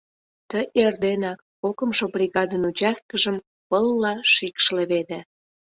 Ты 0.49 0.59
эрденак 0.83 1.39
кокымшо 1.61 2.05
бригадын 2.15 2.63
участкыжым 2.71 3.37
пылла 3.69 4.13
шикш 4.33 4.65
леведе. 4.75 5.19